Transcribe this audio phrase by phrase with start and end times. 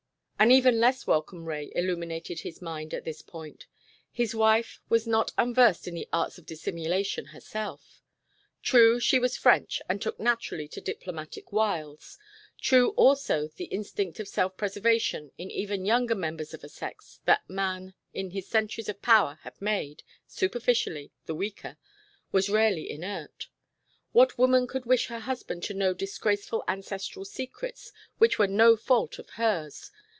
[0.43, 3.67] An even less welcome ray illuminated his mind at this point.
[4.11, 8.01] His wife was not unversed in the arts of dissimulation herself.
[8.63, 12.17] True, she was French and took naturally to diplomatic wiles;
[12.59, 17.47] true, also, the instinct of self preservation in even younger members of a sex that
[17.47, 21.77] man in his centuries of power had made, superficially, the weaker,
[22.31, 23.47] was rarely inert.
[24.11, 29.19] What woman would wish her husband to know disgraceful ancestral secrets which were no fault
[29.19, 29.91] of hers?